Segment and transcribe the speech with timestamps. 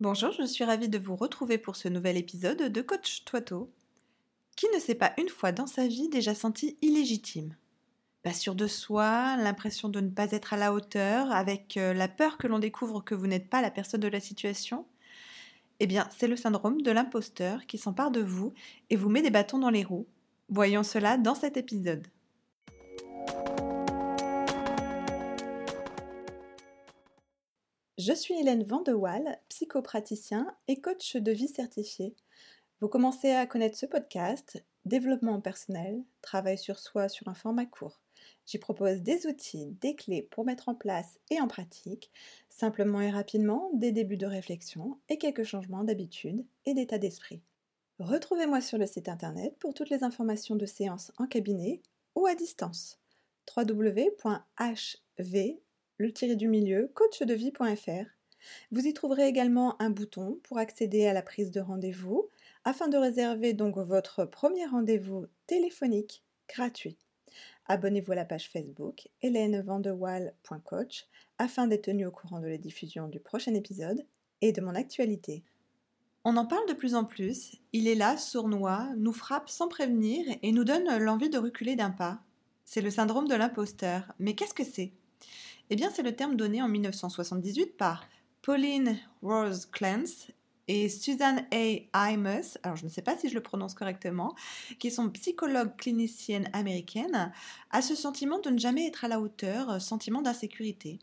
[0.00, 3.70] Bonjour, je suis ravie de vous retrouver pour ce nouvel épisode de Coach Toito.
[4.56, 7.54] Qui ne s'est pas une fois dans sa vie déjà senti illégitime?
[8.22, 12.08] Pas sûr de soi, l'impression de ne pas être à la hauteur, avec euh, la
[12.08, 14.86] peur que l'on découvre que vous n'êtes pas la personne de la situation?
[15.80, 18.54] Eh bien, c'est le syndrome de l'imposteur qui s'empare de vous
[18.88, 20.06] et vous met des bâtons dans les roues.
[20.48, 22.06] Voyons cela dans cet épisode.
[28.02, 32.16] Je suis Hélène Vandewaal, psychopraticien et coach de vie certifié.
[32.80, 38.00] Vous commencez à connaître ce podcast, développement personnel, travail sur soi sur un format court.
[38.46, 42.10] J'y propose des outils, des clés pour mettre en place et en pratique,
[42.48, 47.42] simplement et rapidement, des débuts de réflexion et quelques changements d'habitude et d'état d'esprit.
[47.98, 51.82] Retrouvez-moi sur le site internet pour toutes les informations de séances en cabinet
[52.14, 52.98] ou à distance.
[53.54, 54.14] www.hv
[56.00, 58.06] le tiré du milieu, coachdevie.fr.
[58.72, 62.26] Vous y trouverez également un bouton pour accéder à la prise de rendez-vous
[62.64, 66.96] afin de réserver donc votre premier rendez-vous téléphonique gratuit.
[67.66, 71.06] Abonnez-vous à la page Facebook hélènevandewall.coach
[71.36, 74.06] afin d'être tenu au courant de la diffusion du prochain épisode
[74.40, 75.44] et de mon actualité.
[76.24, 80.24] On en parle de plus en plus, il est là, sournois, nous frappe sans prévenir
[80.42, 82.22] et nous donne l'envie de reculer d'un pas.
[82.64, 84.14] C'est le syndrome de l'imposteur.
[84.18, 84.92] Mais qu'est-ce que c'est?
[85.72, 88.04] Eh bien, c'est le terme donné en 1978 par
[88.42, 90.26] Pauline Rose Clance
[90.66, 92.10] et Suzanne A.
[92.10, 94.34] Imus, alors je ne sais pas si je le prononce correctement,
[94.80, 97.32] qui sont psychologues cliniciennes américaines,
[97.70, 100.98] à ce sentiment de ne jamais être à la hauteur, euh, sentiment d'insécurité.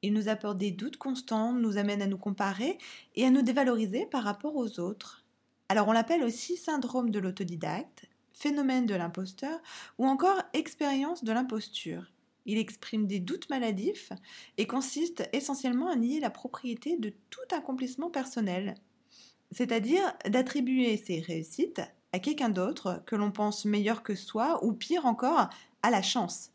[0.00, 2.78] Il nous apporte des doutes constants, nous amène à nous comparer
[3.14, 5.24] et à nous dévaloriser par rapport aux autres.
[5.68, 9.60] Alors on l'appelle aussi syndrome de l'autodidacte, phénomène de l'imposteur
[9.98, 12.12] ou encore expérience de l'imposture.
[12.46, 14.12] Il exprime des doutes maladifs
[14.58, 18.74] et consiste essentiellement à nier la propriété de tout accomplissement personnel,
[19.50, 25.06] c'est-à-dire d'attribuer ses réussites à quelqu'un d'autre que l'on pense meilleur que soi ou pire
[25.06, 25.48] encore
[25.82, 26.50] à la chance,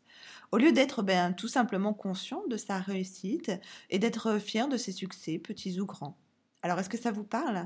[0.52, 3.50] au lieu d'être ben, tout simplement conscient de sa réussite
[3.90, 6.16] et d'être fier de ses succès, petits ou grands.
[6.62, 7.64] Alors est-ce que ça vous parle?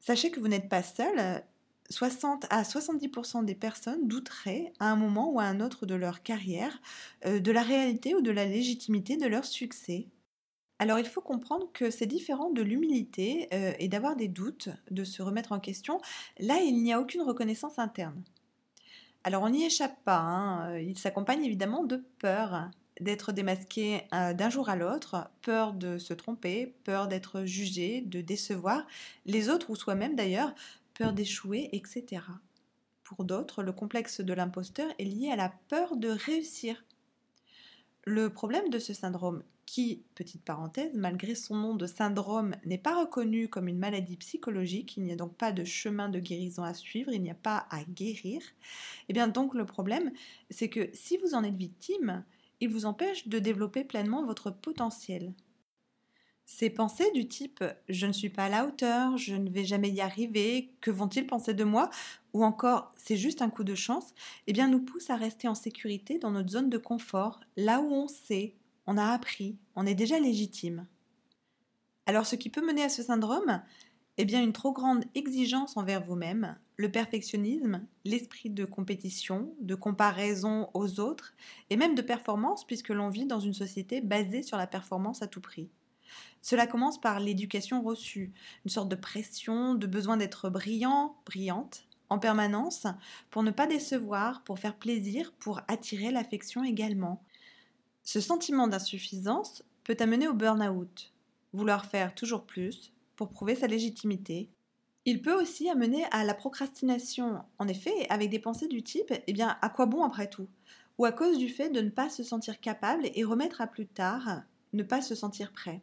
[0.00, 1.44] Sachez que vous n'êtes pas seul
[1.90, 6.22] 60 à 70% des personnes douteraient à un moment ou à un autre de leur
[6.22, 6.80] carrière
[7.26, 10.06] euh, de la réalité ou de la légitimité de leur succès.
[10.78, 15.02] Alors il faut comprendre que c'est différent de l'humilité euh, et d'avoir des doutes, de
[15.04, 16.00] se remettre en question.
[16.38, 18.22] Là, il n'y a aucune reconnaissance interne.
[19.24, 20.78] Alors on n'y échappe pas, hein.
[20.78, 22.70] il s'accompagne évidemment de peur
[23.00, 28.20] d'être démasqué euh, d'un jour à l'autre, peur de se tromper, peur d'être jugé, de
[28.20, 28.86] décevoir
[29.26, 30.54] les autres ou soi-même d'ailleurs,
[30.98, 32.22] peur d'échouer, etc.
[33.04, 36.84] Pour d'autres, le complexe de l'imposteur est lié à la peur de réussir.
[38.04, 42.98] Le problème de ce syndrome, qui, petite parenthèse, malgré son nom de syndrome, n'est pas
[42.98, 46.74] reconnu comme une maladie psychologique, il n'y a donc pas de chemin de guérison à
[46.74, 50.10] suivre, il n'y a pas à guérir, et eh bien donc le problème,
[50.50, 52.24] c'est que si vous en êtes victime,
[52.60, 55.34] il vous empêche de développer pleinement votre potentiel.
[56.50, 59.90] Ces pensées du type je ne suis pas à la hauteur, je ne vais jamais
[59.90, 61.90] y arriver, que vont-ils penser de moi?
[62.32, 64.14] ou encore c'est juste un coup de chance,
[64.46, 67.92] eh bien nous poussent à rester en sécurité dans notre zone de confort, là où
[67.92, 68.54] on sait,
[68.86, 70.86] on a appris, on est déjà légitime.
[72.06, 73.60] Alors ce qui peut mener à ce syndrome
[74.16, 80.70] Eh bien une trop grande exigence envers vous-même, le perfectionnisme, l'esprit de compétition, de comparaison
[80.72, 81.34] aux autres
[81.68, 85.26] et même de performance puisque l'on vit dans une société basée sur la performance à
[85.26, 85.68] tout prix.
[86.42, 88.32] Cela commence par l'éducation reçue,
[88.64, 92.86] une sorte de pression, de besoin d'être brillant, brillante, en permanence,
[93.30, 97.22] pour ne pas décevoir, pour faire plaisir, pour attirer l'affection également.
[98.02, 101.12] Ce sentiment d'insuffisance peut amener au burn-out,
[101.52, 104.50] vouloir faire toujours plus pour prouver sa légitimité.
[105.04, 109.32] Il peut aussi amener à la procrastination, en effet, avec des pensées du type Eh
[109.32, 110.48] bien, à quoi bon après tout?
[110.98, 113.86] Ou à cause du fait de ne pas se sentir capable et remettre à plus
[113.86, 115.82] tard, ne pas se sentir prêt.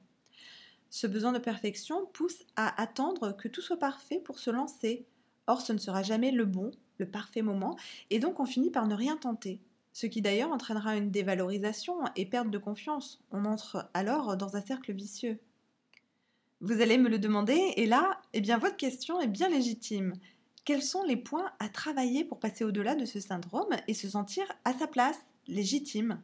[0.95, 5.05] Ce besoin de perfection pousse à attendre que tout soit parfait pour se lancer.
[5.45, 7.75] Or, ce ne sera jamais le bon, le parfait moment,
[8.11, 9.59] et donc on finit par ne rien tenter.
[9.91, 13.21] Ce qui d'ailleurs entraînera une dévalorisation et perte de confiance.
[13.31, 15.37] On entre alors dans un cercle vicieux.
[16.61, 20.13] Vous allez me le demander, et là, eh bien, votre question est bien légitime.
[20.63, 24.45] Quels sont les points à travailler pour passer au-delà de ce syndrome et se sentir
[24.63, 25.19] à sa place,
[25.49, 26.21] légitime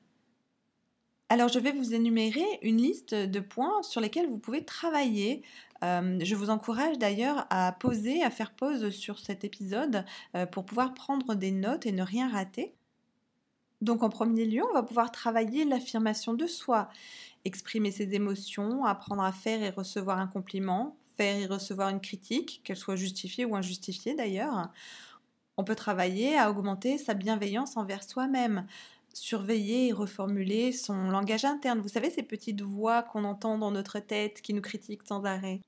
[1.31, 5.43] alors, je vais vous énumérer une liste de points sur lesquels vous pouvez travailler.
[5.81, 10.03] Euh, je vous encourage d'ailleurs à poser, à faire pause sur cet épisode
[10.35, 12.73] euh, pour pouvoir prendre des notes et ne rien rater.
[13.79, 16.89] Donc en premier lieu, on va pouvoir travailler l'affirmation de soi.
[17.45, 22.59] exprimer ses émotions, apprendre à faire et recevoir un compliment, faire et recevoir une critique,
[22.65, 24.69] qu'elle soit justifiée ou injustifiée d'ailleurs.
[25.55, 28.67] On peut travailler à augmenter sa bienveillance envers soi-même,
[29.13, 31.79] surveiller et reformuler son langage interne.
[31.79, 35.61] Vous savez, ces petites voix qu'on entend dans notre tête qui nous critiquent sans arrêt.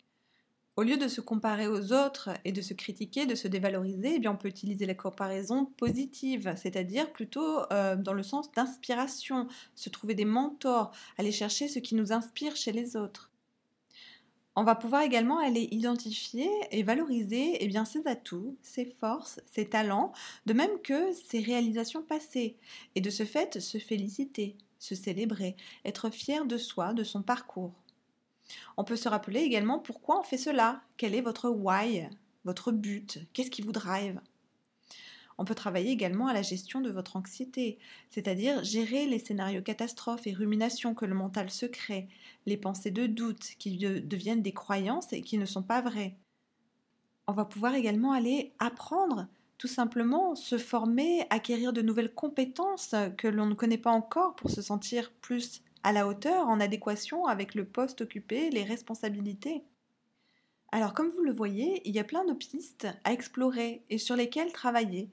[0.76, 4.20] Au lieu de se comparer aux autres et de se critiquer, de se dévaloriser, eh
[4.20, 9.90] bien on peut utiliser la comparaison positive, c'est-à-dire plutôt euh, dans le sens d'inspiration, se
[9.90, 13.30] trouver des mentors, aller chercher ce qui nous inspire chez les autres.
[14.56, 20.14] On va pouvoir également aller identifier et valoriser eh ses atouts, ses forces, ses talents,
[20.46, 22.58] de même que ses réalisations passées,
[22.94, 25.56] et de ce fait se féliciter, se célébrer,
[25.86, 27.74] être fier de soi, de son parcours.
[28.78, 32.08] On peut se rappeler également pourquoi on fait cela, quel est votre why,
[32.46, 34.20] votre but, qu'est-ce qui vous drive?
[35.38, 40.28] On peut travailler également à la gestion de votre anxiété, c'est-à-dire gérer les scénarios catastrophes
[40.28, 42.08] et ruminations que le mental se crée,
[42.46, 46.16] les pensées de doute qui deviennent des croyances et qui ne sont pas vraies.
[47.28, 49.28] On va pouvoir également aller apprendre,
[49.58, 54.50] tout simplement se former, acquérir de nouvelles compétences que l'on ne connaît pas encore pour
[54.50, 59.64] se sentir plus à la hauteur, en adéquation avec le poste occupé, les responsabilités.
[60.76, 64.16] Alors comme vous le voyez, il y a plein de pistes à explorer et sur
[64.16, 65.08] lesquelles travailler.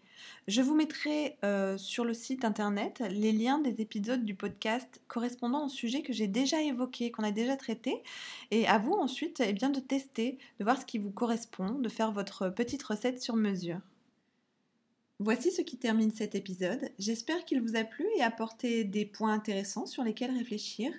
[0.49, 5.67] Je vous mettrai euh, sur le site internet les liens des épisodes du podcast correspondant
[5.67, 8.03] au sujet que j'ai déjà évoqué, qu'on a déjà traité,
[8.51, 11.91] et à vous ensuite eh bien, de tester, de voir ce qui vous correspond, de
[11.91, 13.81] faire votre petite recette sur mesure.
[15.19, 16.89] Voici ce qui termine cet épisode.
[16.99, 20.91] J'espère qu'il vous a plu et apporté des points intéressants sur lesquels réfléchir.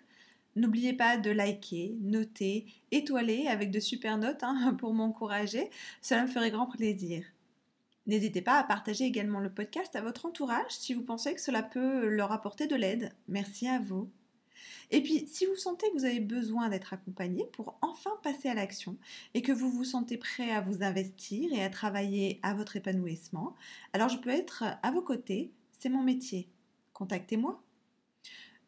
[0.56, 5.70] N'oubliez pas de liker, noter, étoiler avec de super notes hein, pour m'encourager.
[6.02, 7.24] Cela me ferait grand plaisir.
[8.08, 11.64] N'hésitez pas à partager également le podcast à votre entourage si vous pensez que cela
[11.64, 13.14] peut leur apporter de l'aide.
[13.28, 14.10] Merci à vous.
[14.90, 18.54] Et puis, si vous sentez que vous avez besoin d'être accompagné pour enfin passer à
[18.54, 18.98] l'action
[19.34, 23.56] et que vous vous sentez prêt à vous investir et à travailler à votre épanouissement,
[23.94, 26.50] alors je peux être à vos côtés, c'est mon métier.
[26.94, 27.64] Contactez-moi.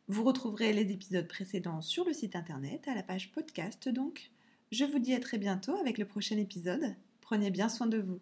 [0.09, 4.31] Vous retrouverez les épisodes précédents sur le site internet, à la page podcast donc.
[4.71, 6.95] Je vous dis à très bientôt avec le prochain épisode.
[7.21, 8.19] Prenez bien soin de vous.